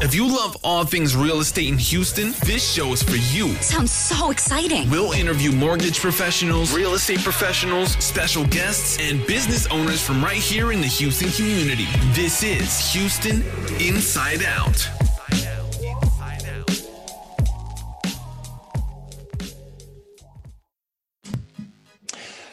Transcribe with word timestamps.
If 0.00 0.14
you 0.14 0.28
love 0.28 0.56
all 0.62 0.84
things 0.84 1.16
real 1.16 1.40
estate 1.40 1.66
in 1.66 1.76
Houston, 1.76 2.32
this 2.44 2.72
show 2.72 2.92
is 2.92 3.02
for 3.02 3.16
you. 3.16 3.52
Sounds 3.56 3.90
so 3.90 4.30
exciting. 4.30 4.88
We'll 4.88 5.10
interview 5.10 5.50
mortgage 5.50 5.98
professionals, 5.98 6.72
real 6.72 6.94
estate 6.94 7.18
professionals, 7.18 7.94
special 7.94 8.46
guests, 8.46 8.96
and 9.00 9.26
business 9.26 9.66
owners 9.66 10.00
from 10.00 10.22
right 10.22 10.36
here 10.36 10.70
in 10.70 10.80
the 10.80 10.86
Houston 10.86 11.30
community. 11.30 11.86
This 12.12 12.44
is 12.44 12.92
Houston 12.92 13.42
Inside 13.80 14.44
Out. 14.44 14.88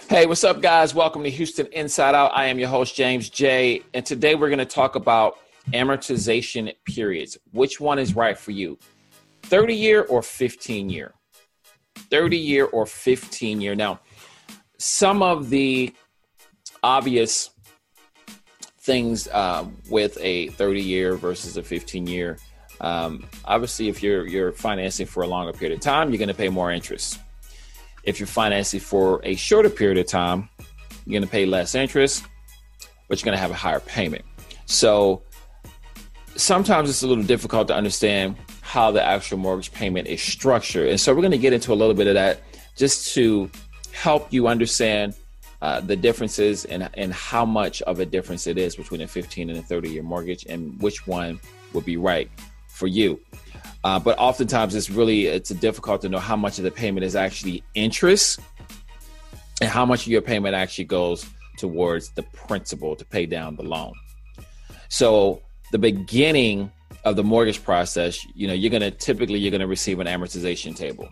Hey, 0.10 0.26
what's 0.26 0.44
up, 0.44 0.62
guys? 0.62 0.96
Welcome 0.96 1.22
to 1.24 1.30
Houston 1.30 1.68
Inside 1.68 2.16
Out. 2.16 2.32
I 2.34 2.46
am 2.46 2.58
your 2.58 2.70
host, 2.70 2.96
James 2.96 3.30
J. 3.30 3.84
And 3.94 4.04
today 4.04 4.34
we're 4.34 4.50
going 4.50 4.58
to 4.58 4.66
talk 4.66 4.96
about 4.96 5.38
amortization 5.74 6.74
periods. 6.86 7.38
Which 7.52 7.80
one 7.80 8.00
is 8.00 8.16
right 8.16 8.38
for 8.38 8.52
you? 8.52 8.78
30 9.44 9.76
year 9.76 10.04
or 10.04 10.22
15 10.22 10.90
year? 10.90 11.14
30 11.96 12.38
year 12.38 12.66
or 12.66 12.86
15 12.86 13.62
year. 13.62 13.76
Now, 13.76 14.00
some 14.78 15.22
of 15.22 15.50
the 15.50 15.94
obvious 16.84 17.50
things 18.86 19.28
uh, 19.30 19.66
with 19.90 20.18
a 20.22 20.50
30 20.50 20.82
year 20.82 21.16
versus 21.16 21.58
a 21.58 21.64
15 21.64 22.08
year. 22.08 22.38
Um, 22.82 23.26
obviously, 23.46 23.88
if 23.88 24.04
you're 24.04 24.28
you're 24.28 24.52
financing 24.52 25.08
for 25.08 25.24
a 25.24 25.28
longer 25.28 25.54
period 25.54 25.78
of 25.78 25.82
time, 25.82 26.10
you're 26.10 26.20
going 26.20 26.28
to 26.28 26.36
pay 26.36 26.50
more 26.50 26.72
interest. 26.72 27.20
If 28.04 28.20
you're 28.20 28.28
financing 28.28 28.80
for 28.80 29.22
a 29.24 29.36
shorter 29.36 29.70
period 29.70 29.98
of 29.98 30.08
time, 30.08 30.50
you're 31.06 31.20
going 31.20 31.28
to 31.28 31.32
pay 31.32 31.46
less 31.46 31.74
interest, 31.74 32.26
but 33.08 33.20
you're 33.20 33.26
going 33.26 33.38
to 33.38 33.42
have 33.42 33.52
a 33.52 33.56
higher 33.56 33.80
payment. 33.80 34.24
So 34.66 35.24
sometimes 36.36 36.90
it's 36.90 37.04
a 37.04 37.08
little 37.08 37.24
difficult 37.24 37.68
to 37.70 37.76
understand 37.76 38.36
how 38.62 38.92
the 38.92 39.04
actual 39.04 39.38
mortgage 39.38 39.72
payment 39.72 40.08
is 40.08 40.22
structured. 40.22 40.90
And 40.90 41.00
so 41.00 41.14
we're 41.14 41.22
going 41.22 41.32
to 41.32 41.38
get 41.38 41.54
into 41.54 41.72
a 41.74 41.76
little 41.76 41.94
bit 41.94 42.08
of 42.08 42.16
that 42.16 42.42
just 42.76 43.14
to 43.16 43.50
help 43.92 44.32
you 44.34 44.48
understand 44.48 45.16
uh, 45.62 45.80
the 45.80 45.96
differences 45.96 46.66
and, 46.66 46.90
and 46.96 47.14
how 47.14 47.46
much 47.46 47.82
of 47.84 48.00
a 48.00 48.06
difference 48.06 48.48
it 48.48 48.58
is 48.58 48.76
between 48.76 49.02
a 49.02 49.08
15 49.08 49.50
and 49.50 49.58
a 49.58 49.62
30 49.62 49.90
year 49.90 50.04
mortgage 50.04 50.46
and 50.48 50.80
which 50.82 51.08
one 51.08 51.40
would 51.74 51.86
be 51.86 51.98
right 51.98 52.30
for 52.68 52.88
you. 52.88 53.20
Uh, 53.84 54.00
but 54.00 54.18
oftentimes 54.20 54.76
it's 54.76 54.90
really 54.90 55.28
it's 55.28 55.50
difficult 55.52 56.02
to 56.02 56.10
know 56.10 56.20
how 56.20 56.36
much 56.36 56.58
of 56.58 56.64
the 56.64 56.72
payment 56.72 57.06
is 57.06 57.16
actually 57.16 57.64
interest 57.74 58.40
and 59.62 59.70
how 59.70 59.86
much 59.86 60.02
of 60.02 60.08
your 60.08 60.22
payment 60.22 60.54
actually 60.54 60.84
goes 60.84 61.26
towards 61.58 62.10
the 62.10 62.24
principal 62.24 62.96
to 62.96 63.06
pay 63.06 63.26
down 63.26 63.56
the 63.56 63.64
loan. 63.64 63.94
So 64.90 65.42
the 65.72 65.80
beginning 65.80 66.72
of 67.04 67.16
the 67.16 67.24
mortgage 67.24 67.64
process, 67.64 68.26
you 68.34 68.48
know, 68.48 68.54
you're 68.54 68.72
going 68.72 68.82
to 68.82 68.92
typically 68.92 69.40
you're 69.40 69.52
going 69.52 69.62
to 69.62 69.68
receive 69.68 70.00
an 70.00 70.08
amortization 70.08 70.76
table. 70.76 71.08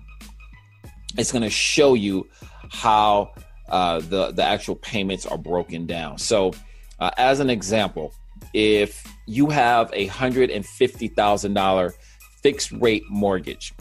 It's 1.17 1.31
going 1.31 1.43
to 1.43 1.49
show 1.49 1.93
you 1.93 2.27
how 2.71 3.31
uh, 3.69 3.99
the 3.99 4.31
the 4.31 4.43
actual 4.43 4.75
payments 4.75 5.25
are 5.25 5.37
broken 5.37 5.85
down. 5.85 6.17
So, 6.17 6.53
uh, 6.99 7.11
as 7.17 7.39
an 7.39 7.49
example, 7.49 8.13
if 8.53 9.05
you 9.27 9.49
have 9.49 9.91
a 9.93 10.07
hundred 10.07 10.49
and 10.49 10.65
fifty 10.65 11.07
thousand 11.07 11.53
dollar 11.53 11.93
fixed 12.41 12.71
rate 12.73 13.03
mortgage 13.09 13.73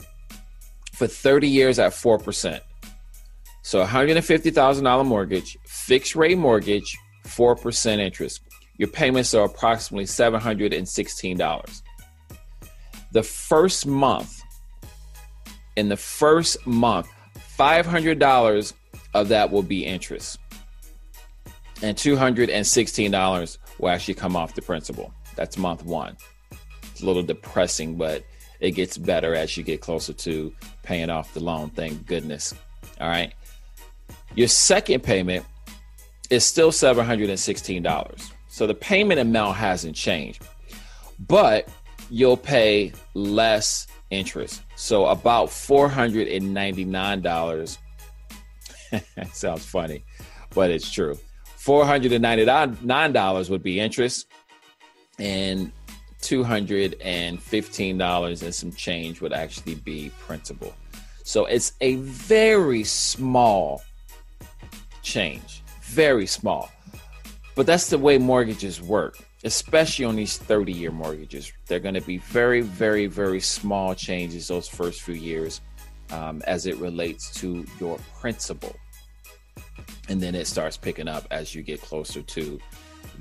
for 0.93 1.07
30 1.07 1.47
years 1.49 1.79
at 1.79 1.91
4%. 1.91 2.61
So 3.61 3.81
a 3.81 3.85
$150,000 3.85 5.05
mortgage, 5.05 5.57
fixed 5.65 6.15
rate 6.15 6.37
mortgage, 6.37 6.97
4% 7.25 7.99
interest. 7.99 8.41
Your 8.77 8.89
payments 8.89 9.33
are 9.33 9.45
approximately 9.45 10.05
$716. 10.05 11.81
The 13.11 13.23
first 13.23 13.85
month, 13.85 14.41
in 15.75 15.89
the 15.89 15.97
first 15.97 16.65
month, 16.65 17.07
$500 17.57 18.73
of 19.13 19.27
that 19.29 19.51
will 19.51 19.61
be 19.61 19.85
interest. 19.85 20.39
And 21.81 21.97
$216 21.97 23.57
will 23.79 23.89
actually 23.89 24.13
come 24.13 24.35
off 24.35 24.55
the 24.55 24.61
principal. 24.61 25.13
That's 25.35 25.57
month 25.57 25.83
one. 25.83 26.17
It's 26.91 27.01
a 27.01 27.05
little 27.05 27.23
depressing, 27.23 27.95
but 27.95 28.23
it 28.59 28.71
gets 28.71 28.97
better 28.97 29.35
as 29.35 29.57
you 29.57 29.63
get 29.63 29.81
closer 29.81 30.13
to 30.13 30.53
paying 30.83 31.09
off 31.09 31.33
the 31.33 31.39
loan. 31.41 31.69
Thank 31.71 32.05
goodness. 32.05 32.53
All 32.99 33.09
right. 33.09 33.33
Your 34.35 34.47
second 34.47 35.03
payment 35.03 35.45
is 36.29 36.45
still 36.45 36.71
$716. 36.71 38.32
So 38.53 38.67
the 38.67 38.75
payment 38.75 39.19
amount 39.19 39.57
hasn't 39.57 39.95
changed, 39.95 40.43
but 41.27 41.67
you'll 42.11 42.37
pay 42.37 42.93
less 43.15 43.87
interest. 44.11 44.61
So 44.75 45.07
about 45.07 45.47
$499. 45.47 47.77
sounds 49.33 49.65
funny, 49.65 50.05
but 50.53 50.69
it's 50.69 50.91
true. 50.91 51.17
$499 51.57 53.49
would 53.49 53.63
be 53.63 53.79
interest 53.79 54.27
and 55.17 55.71
$215 56.21 58.43
and 58.43 58.53
some 58.53 58.71
change 58.73 59.19
would 59.19 59.33
actually 59.33 59.73
be 59.73 60.11
principal. 60.19 60.75
So 61.23 61.47
it's 61.47 61.73
a 61.81 61.95
very 61.95 62.83
small 62.83 63.81
change, 65.01 65.63
very 65.81 66.27
small. 66.27 66.69
But 67.55 67.65
that's 67.65 67.89
the 67.89 67.97
way 67.97 68.17
mortgages 68.17 68.81
work, 68.81 69.17
especially 69.43 70.05
on 70.05 70.15
these 70.15 70.37
30 70.37 70.71
year 70.71 70.91
mortgages. 70.91 71.51
They're 71.67 71.79
going 71.79 71.93
to 71.95 72.01
be 72.01 72.17
very, 72.17 72.61
very, 72.61 73.05
very 73.05 73.39
small 73.39 73.93
changes 73.93 74.47
those 74.47 74.67
first 74.67 75.01
few 75.01 75.15
years 75.15 75.61
um, 76.11 76.41
as 76.47 76.65
it 76.65 76.77
relates 76.77 77.31
to 77.41 77.65
your 77.79 77.99
principal. 78.19 78.75
And 80.09 80.19
then 80.19 80.35
it 80.35 80.47
starts 80.47 80.77
picking 80.77 81.07
up 81.07 81.25
as 81.31 81.53
you 81.53 81.61
get 81.61 81.81
closer 81.81 82.21
to 82.21 82.59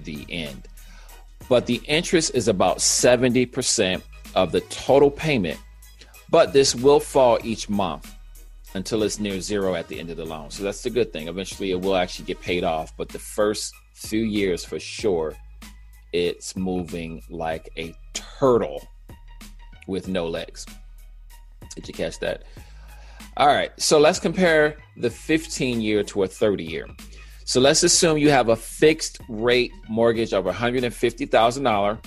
the 0.04 0.26
end 0.30 0.68
but 1.48 1.66
the 1.66 1.80
interest 1.86 2.34
is 2.34 2.48
about 2.48 2.78
70% 2.78 4.02
of 4.34 4.52
the 4.52 4.60
total 4.62 5.10
payment. 5.10 5.58
But 6.30 6.52
this 6.52 6.74
will 6.74 7.00
fall 7.00 7.38
each 7.44 7.68
month 7.68 8.14
until 8.74 9.02
it's 9.02 9.20
near 9.20 9.38
zero 9.40 9.74
at 9.74 9.88
the 9.88 10.00
end 10.00 10.08
of 10.08 10.16
the 10.16 10.24
loan. 10.24 10.50
So 10.50 10.62
that's 10.62 10.82
the 10.82 10.90
good 10.90 11.12
thing. 11.12 11.28
Eventually, 11.28 11.70
it 11.72 11.80
will 11.80 11.96
actually 11.96 12.24
get 12.24 12.40
paid 12.40 12.64
off. 12.64 12.96
But 12.96 13.10
the 13.10 13.18
first 13.18 13.74
few 13.94 14.22
years, 14.22 14.64
for 14.64 14.78
sure, 14.78 15.34
it's 16.12 16.56
moving 16.56 17.22
like 17.30 17.70
a 17.76 17.94
turtle 18.12 18.86
with 19.86 20.08
no 20.08 20.26
legs. 20.26 20.66
Did 21.74 21.88
you 21.88 21.94
catch 21.94 22.18
that? 22.20 22.44
All 23.36 23.46
right. 23.46 23.70
So 23.80 23.98
let's 23.98 24.18
compare 24.18 24.76
the 24.96 25.10
15 25.10 25.80
year 25.80 26.02
to 26.04 26.24
a 26.24 26.26
30 26.26 26.64
year. 26.64 26.86
So 27.44 27.60
let's 27.60 27.82
assume 27.82 28.18
you 28.18 28.30
have 28.30 28.48
a 28.50 28.56
fixed 28.56 29.20
rate 29.28 29.72
mortgage 29.88 30.32
of 30.32 30.44
$150,000 30.44 32.04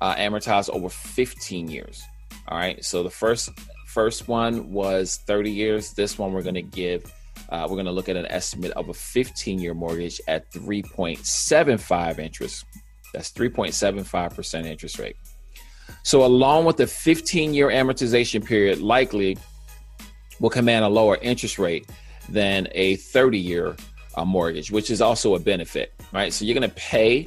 uh, 0.00 0.14
amortized 0.14 0.70
over 0.70 0.88
15 0.88 1.68
years. 1.68 2.02
All 2.48 2.58
right. 2.58 2.84
So 2.84 3.02
the 3.02 3.10
first 3.10 3.50
first 3.86 4.28
one 4.28 4.70
was 4.72 5.18
30 5.26 5.50
years. 5.50 5.92
This 5.92 6.18
one 6.18 6.32
we're 6.32 6.42
going 6.42 6.54
to 6.54 6.62
give. 6.62 7.12
Uh, 7.50 7.66
we're 7.68 7.76
going 7.76 7.86
to 7.86 7.92
look 7.92 8.08
at 8.08 8.16
an 8.16 8.26
estimate 8.26 8.72
of 8.72 8.88
a 8.88 8.94
15 8.94 9.58
year 9.58 9.74
mortgage 9.74 10.20
at 10.28 10.50
3.75 10.52 12.18
interest. 12.18 12.64
That's 13.12 13.32
3.75% 13.32 14.66
interest 14.66 14.98
rate. 14.98 15.16
So, 16.04 16.24
along 16.24 16.64
with 16.64 16.76
the 16.76 16.86
15 16.86 17.52
year 17.52 17.68
amortization 17.68 18.44
period, 18.44 18.80
likely 18.80 19.36
will 20.38 20.50
command 20.50 20.84
a 20.84 20.88
lower 20.88 21.18
interest 21.20 21.58
rate 21.58 21.88
than 22.28 22.68
a 22.72 22.96
30 22.96 23.38
year 23.38 23.76
uh, 24.16 24.24
mortgage, 24.24 24.70
which 24.70 24.90
is 24.90 25.00
also 25.00 25.34
a 25.34 25.38
benefit, 25.38 25.92
right? 26.12 26.32
So 26.32 26.44
you're 26.44 26.58
going 26.58 26.68
to 26.68 26.76
pay, 26.76 27.26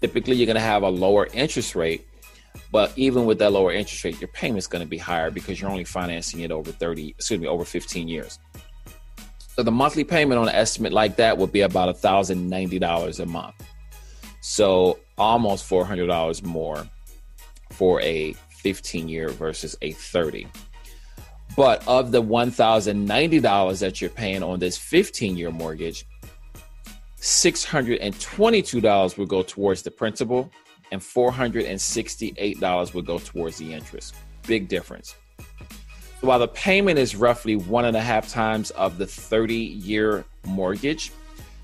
typically, 0.00 0.36
you're 0.36 0.46
going 0.46 0.54
to 0.54 0.60
have 0.60 0.82
a 0.82 0.88
lower 0.88 1.28
interest 1.32 1.74
rate. 1.74 2.06
But 2.72 2.92
even 2.96 3.26
with 3.26 3.38
that 3.38 3.52
lower 3.52 3.72
interest 3.72 4.04
rate, 4.04 4.20
your 4.20 4.28
payment 4.28 4.58
is 4.58 4.66
going 4.66 4.82
to 4.82 4.88
be 4.88 4.98
higher 4.98 5.30
because 5.30 5.60
you're 5.60 5.70
only 5.70 5.84
financing 5.84 6.40
it 6.40 6.50
over 6.50 6.70
30, 6.72 7.10
excuse 7.10 7.40
me, 7.40 7.46
over 7.46 7.64
15 7.64 8.08
years. 8.08 8.38
So 9.60 9.64
the 9.64 9.70
monthly 9.70 10.04
payment 10.04 10.40
on 10.40 10.48
an 10.48 10.54
estimate 10.54 10.90
like 10.90 11.16
that 11.16 11.36
would 11.36 11.52
be 11.52 11.60
about 11.60 11.94
$1,090 11.94 13.20
a 13.20 13.26
month. 13.26 13.54
So 14.40 14.98
almost 15.18 15.68
$400 15.68 16.42
more 16.42 16.88
for 17.68 18.00
a 18.00 18.32
15 18.62 19.06
year 19.06 19.28
versus 19.28 19.76
a 19.82 19.92
30. 19.92 20.46
But 21.56 21.86
of 21.86 22.10
the 22.10 22.22
$1,090 22.22 23.80
that 23.80 24.00
you're 24.00 24.08
paying 24.08 24.42
on 24.42 24.60
this 24.60 24.78
15 24.78 25.36
year 25.36 25.50
mortgage, 25.50 26.06
$622 27.18 29.18
will 29.18 29.26
go 29.26 29.42
towards 29.42 29.82
the 29.82 29.90
principal 29.90 30.50
and 30.90 31.02
$468 31.02 32.94
will 32.94 33.02
go 33.02 33.18
towards 33.18 33.58
the 33.58 33.74
interest. 33.74 34.14
Big 34.46 34.68
difference. 34.68 35.16
While 36.20 36.38
the 36.38 36.48
payment 36.48 36.98
is 36.98 37.16
roughly 37.16 37.56
one 37.56 37.86
and 37.86 37.96
a 37.96 38.00
half 38.00 38.28
times 38.28 38.70
of 38.72 38.98
the 38.98 39.06
30 39.06 39.54
year 39.54 40.24
mortgage, 40.44 41.12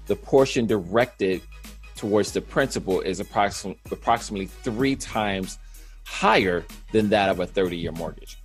the 0.07 0.17
portion 0.17 0.67
directed 0.67 1.43
towards 1.95 2.33
the 2.33 2.41
principal 2.41 3.01
is 3.01 3.21
approximately 3.21 3.79
approximately 3.91 4.47
three 4.47 4.97
times 4.97 5.59
higher 6.05 6.65
than 6.93 7.11
that 7.11 7.29
of 7.29 7.41
a 7.41 7.47
30 7.47 7.77
year 7.77 7.93
mortgage. 7.93 8.39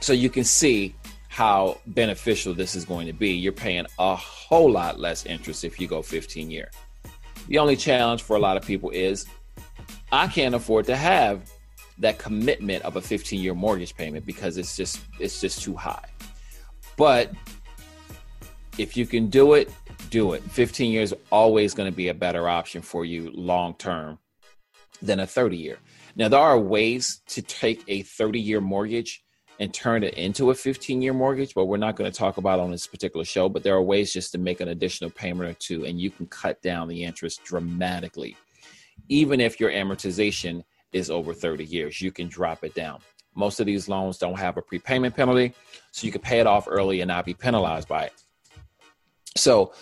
So 0.00 0.14
you 0.14 0.30
can 0.30 0.44
see 0.44 0.94
how 1.28 1.78
beneficial 1.88 2.54
this 2.54 2.74
is 2.74 2.84
going 2.84 3.06
to 3.06 3.12
be. 3.12 3.32
You're 3.32 3.52
paying 3.52 3.86
a 3.98 4.16
whole 4.16 4.70
lot 4.70 4.98
less 4.98 5.26
interest 5.26 5.64
if 5.64 5.78
you 5.78 5.86
go 5.86 6.00
15 6.00 6.50
year. 6.50 6.70
The 7.48 7.58
only 7.58 7.76
challenge 7.76 8.22
for 8.22 8.36
a 8.36 8.38
lot 8.38 8.56
of 8.56 8.64
people 8.64 8.90
is 8.90 9.26
I 10.10 10.26
can't 10.26 10.54
afford 10.54 10.86
to 10.86 10.96
have 10.96 11.50
that 11.98 12.18
commitment 12.18 12.82
of 12.84 12.96
a 12.96 13.00
15 13.00 13.40
year 13.40 13.54
mortgage 13.54 13.94
payment 13.96 14.26
because 14.26 14.56
it's 14.56 14.76
just 14.76 15.00
it's 15.18 15.40
just 15.40 15.62
too 15.62 15.74
high. 15.74 16.08
But 16.96 17.32
if 18.78 18.96
you 18.96 19.06
can 19.06 19.28
do 19.28 19.54
it, 19.54 19.70
do 20.10 20.32
it. 20.32 20.42
15 20.42 20.90
years 20.90 21.12
always 21.30 21.74
going 21.74 21.90
to 21.90 21.96
be 21.96 22.08
a 22.08 22.14
better 22.14 22.48
option 22.48 22.82
for 22.82 23.04
you 23.04 23.30
long 23.32 23.74
term 23.74 24.18
than 25.00 25.20
a 25.20 25.26
30 25.26 25.56
year. 25.56 25.78
Now 26.16 26.28
there 26.28 26.40
are 26.40 26.58
ways 26.58 27.22
to 27.28 27.42
take 27.42 27.82
a 27.88 28.02
30 28.02 28.40
year 28.40 28.60
mortgage 28.60 29.24
and 29.60 29.72
turn 29.72 30.02
it 30.02 30.14
into 30.14 30.50
a 30.50 30.54
15 30.54 31.02
year 31.02 31.12
mortgage, 31.12 31.54
but 31.54 31.66
we're 31.66 31.76
not 31.76 31.96
going 31.96 32.10
to 32.10 32.16
talk 32.16 32.36
about 32.36 32.60
on 32.60 32.70
this 32.70 32.86
particular 32.86 33.24
show. 33.24 33.48
But 33.48 33.62
there 33.62 33.74
are 33.74 33.82
ways 33.82 34.12
just 34.12 34.32
to 34.32 34.38
make 34.38 34.60
an 34.60 34.68
additional 34.68 35.10
payment 35.10 35.48
or 35.48 35.54
two, 35.54 35.84
and 35.84 36.00
you 36.00 36.10
can 36.10 36.26
cut 36.26 36.60
down 36.62 36.88
the 36.88 37.04
interest 37.04 37.44
dramatically. 37.44 38.36
Even 39.08 39.40
if 39.40 39.60
your 39.60 39.70
amortization 39.70 40.62
is 40.92 41.10
over 41.10 41.34
30 41.34 41.64
years, 41.64 42.00
you 42.00 42.12
can 42.12 42.28
drop 42.28 42.64
it 42.64 42.74
down. 42.74 43.00
Most 43.34 43.60
of 43.60 43.66
these 43.66 43.88
loans 43.88 44.18
don't 44.18 44.38
have 44.38 44.56
a 44.56 44.62
prepayment 44.62 45.16
penalty, 45.16 45.54
so 45.90 46.06
you 46.06 46.12
can 46.12 46.20
pay 46.20 46.40
it 46.40 46.46
off 46.46 46.66
early 46.68 47.00
and 47.00 47.08
not 47.08 47.24
be 47.24 47.34
penalized 47.34 47.88
by 47.88 48.04
it. 48.04 48.12
So, 49.36 49.72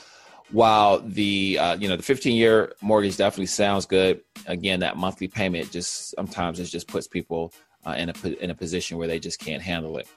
while 0.53 1.01
the 1.01 1.59
uh, 1.59 1.77
you 1.77 1.89
know 1.89 1.97
the 1.97 2.03
15 2.03 2.37
year 2.37 2.73
mortgage 2.81 3.17
definitely 3.17 3.47
sounds 3.47 3.87
good, 3.87 4.21
again 4.47 4.81
that 4.81 4.97
monthly 4.97 5.29
payment 5.29 5.71
just 5.71 6.11
sometimes 6.11 6.61
it 6.61 6.67
just 6.67 6.89
puts 6.89 7.07
people 7.09 7.53
uh, 7.87 7.95
in 7.99 8.11
a 8.11 8.29
in 8.43 8.51
a 8.51 8.55
position 8.55 8.99
where 8.99 9.09
they 9.09 9.19
just 9.19 9.41
can't 9.41 9.63
handle 9.63 9.99
it. 9.99 10.09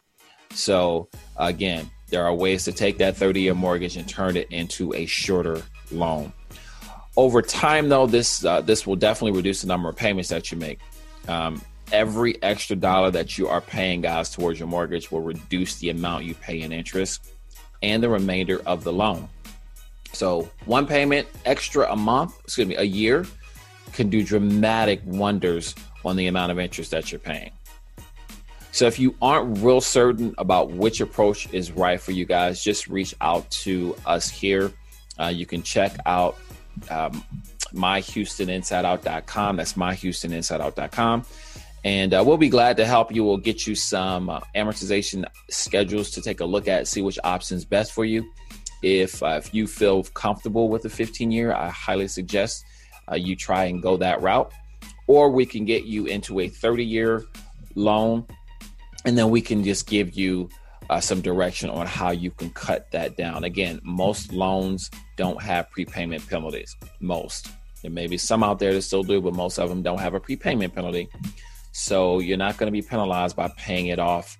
So 0.51 1.09
again, 1.37 1.89
there 2.09 2.23
are 2.23 2.33
ways 2.33 2.63
to 2.65 2.71
take 2.71 2.97
that 2.99 3.17
30 3.17 3.41
year 3.41 3.53
mortgage 3.55 3.97
and 3.97 4.07
turn 4.07 4.37
it 4.37 4.47
into 4.51 4.93
a 4.93 5.05
shorter 5.05 5.61
loan. 5.91 6.31
Over 7.15 7.41
time, 7.41 7.89
though, 7.89 8.07
this 8.07 8.43
uh, 8.43 8.61
this 8.61 8.87
will 8.87 8.95
definitely 8.95 9.37
reduce 9.37 9.61
the 9.61 9.67
number 9.67 9.87
of 9.89 9.95
payments 9.95 10.29
that 10.29 10.51
you 10.51 10.57
make. 10.57 10.79
Um, 11.27 11.61
every 11.91 12.41
extra 12.41 12.75
dollar 12.75 13.11
that 13.11 13.37
you 13.37 13.47
are 13.47 13.61
paying, 13.61 14.01
guys, 14.01 14.31
towards 14.31 14.59
your 14.59 14.67
mortgage 14.67 15.11
will 15.11 15.21
reduce 15.21 15.75
the 15.75 15.89
amount 15.89 16.25
you 16.25 16.33
pay 16.33 16.61
in 16.61 16.71
interest 16.71 17.31
and 17.83 18.01
the 18.01 18.09
remainder 18.09 18.61
of 18.65 18.83
the 18.83 18.91
loan. 18.91 19.29
So 20.11 20.49
one 20.65 20.87
payment 20.87 21.27
extra 21.45 21.91
a 21.91 21.95
month, 21.95 22.39
excuse 22.43 22.67
me, 22.67 22.75
a 22.75 22.83
year 22.83 23.25
can 23.93 24.09
do 24.09 24.23
dramatic 24.23 25.01
wonders 25.05 25.75
on 26.03 26.15
the 26.15 26.27
amount 26.27 26.51
of 26.51 26.59
interest 26.59 26.91
that 26.91 27.11
you're 27.11 27.19
paying. 27.19 27.51
So 28.71 28.87
if 28.87 28.97
you 28.97 29.15
aren't 29.21 29.59
real 29.59 29.81
certain 29.81 30.33
about 30.39 30.71
which 30.71 30.99
approach 30.99 31.51
is 31.53 31.71
right 31.71 32.01
for 32.01 32.11
you 32.11 32.25
guys, 32.25 32.63
just 32.63 32.87
reach 32.87 33.13
out 33.21 33.49
to 33.51 33.95
us 34.05 34.29
here. 34.29 34.71
Uh, 35.19 35.27
you 35.27 35.45
can 35.45 35.61
check 35.61 35.95
out 36.07 36.37
um, 36.89 37.23
myhoustoninsideout.com. 37.73 39.55
That's 39.57 39.73
myhoustoninsideout.com. 39.73 41.25
And 41.85 42.13
uh, 42.13 42.23
we'll 42.25 42.37
be 42.37 42.49
glad 42.49 42.77
to 42.77 42.85
help 42.85 43.13
you. 43.13 43.25
We'll 43.25 43.37
get 43.37 43.67
you 43.67 43.75
some 43.75 44.29
uh, 44.29 44.39
amortization 44.55 45.25
schedules 45.49 46.11
to 46.11 46.21
take 46.21 46.39
a 46.39 46.45
look 46.45 46.67
at, 46.67 46.87
see 46.87 47.01
which 47.01 47.19
option's 47.23 47.65
best 47.65 47.91
for 47.91 48.05
you. 48.05 48.31
If, 48.81 49.21
uh, 49.21 49.39
if 49.43 49.53
you 49.53 49.67
feel 49.67 50.03
comfortable 50.03 50.69
with 50.69 50.85
a 50.85 50.89
15 50.89 51.31
year, 51.31 51.53
I 51.53 51.69
highly 51.69 52.07
suggest 52.07 52.65
uh, 53.11 53.15
you 53.15 53.35
try 53.35 53.65
and 53.65 53.81
go 53.81 53.97
that 53.97 54.21
route 54.21 54.51
or 55.07 55.29
we 55.29 55.45
can 55.45 55.65
get 55.65 55.85
you 55.85 56.05
into 56.05 56.39
a 56.39 56.47
30 56.47 56.85
year 56.85 57.25
loan 57.75 58.25
and 59.05 59.17
then 59.17 59.29
we 59.29 59.41
can 59.41 59.63
just 59.63 59.87
give 59.87 60.13
you 60.15 60.49
uh, 60.89 60.99
some 60.99 61.21
direction 61.21 61.69
on 61.69 61.87
how 61.87 62.11
you 62.11 62.31
can 62.31 62.49
cut 62.51 62.91
that 62.91 63.17
down. 63.17 63.43
Again, 63.43 63.79
most 63.83 64.33
loans 64.33 64.89
don't 65.17 65.41
have 65.41 65.69
prepayment 65.71 66.27
penalties. 66.27 66.75
Most. 66.99 67.49
There 67.81 67.91
may 67.91 68.07
be 68.07 68.17
some 68.17 68.43
out 68.43 68.59
there 68.59 68.73
that 68.73 68.81
still 68.81 69.03
do, 69.03 69.21
but 69.21 69.33
most 69.33 69.59
of 69.59 69.69
them 69.69 69.81
don't 69.81 69.99
have 69.99 70.13
a 70.13 70.19
prepayment 70.19 70.73
penalty. 70.73 71.09
So 71.71 72.19
you're 72.19 72.37
not 72.37 72.57
going 72.57 72.67
to 72.67 72.71
be 72.71 72.81
penalized 72.81 73.35
by 73.35 73.49
paying 73.57 73.87
it 73.87 73.99
off 73.99 74.37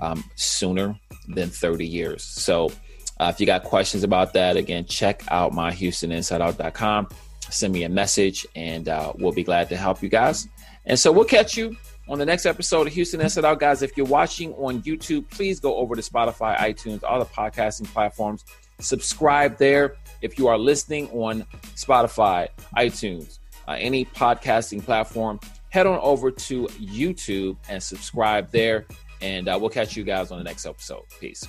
um, 0.00 0.24
sooner 0.36 0.98
than 1.28 1.50
30 1.50 1.86
years. 1.86 2.22
So 2.22 2.70
uh, 3.18 3.30
if 3.34 3.40
you 3.40 3.46
got 3.46 3.64
questions 3.64 4.04
about 4.04 4.32
that, 4.34 4.56
again, 4.56 4.86
check 4.86 5.22
out 5.28 5.52
myhoustoninsideout.com 5.52 7.08
send 7.50 7.72
me 7.72 7.84
a 7.84 7.88
message 7.88 8.46
and 8.54 8.88
uh, 8.88 9.12
we'll 9.16 9.32
be 9.32 9.44
glad 9.44 9.68
to 9.68 9.76
help 9.76 10.02
you 10.02 10.08
guys. 10.08 10.48
And 10.84 10.98
so 10.98 11.10
we'll 11.12 11.24
catch 11.24 11.56
you 11.56 11.76
on 12.08 12.18
the 12.18 12.26
next 12.26 12.46
episode 12.46 12.86
of 12.86 12.92
Houston 12.92 13.20
Inside 13.20 13.44
Out, 13.44 13.60
guys. 13.60 13.82
If 13.82 13.96
you're 13.96 14.06
watching 14.06 14.52
on 14.54 14.82
YouTube, 14.82 15.28
please 15.30 15.60
go 15.60 15.76
over 15.76 15.94
to 15.96 16.02
Spotify, 16.02 16.56
iTunes, 16.58 17.02
all 17.02 17.18
the 17.18 17.24
podcasting 17.26 17.86
platforms. 17.92 18.44
Subscribe 18.78 19.56
there. 19.58 19.96
If 20.22 20.38
you 20.38 20.48
are 20.48 20.58
listening 20.58 21.08
on 21.10 21.42
Spotify, 21.74 22.48
iTunes, 22.76 23.38
uh, 23.66 23.76
any 23.78 24.04
podcasting 24.04 24.84
platform, 24.84 25.40
head 25.70 25.86
on 25.86 25.98
over 26.00 26.30
to 26.30 26.66
YouTube 26.66 27.56
and 27.68 27.82
subscribe 27.82 28.50
there. 28.50 28.86
And 29.20 29.48
uh, 29.48 29.58
we'll 29.60 29.70
catch 29.70 29.96
you 29.96 30.04
guys 30.04 30.30
on 30.30 30.38
the 30.38 30.44
next 30.44 30.66
episode. 30.66 31.02
Peace. 31.20 31.46